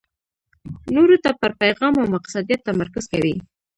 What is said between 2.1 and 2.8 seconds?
مقصدیت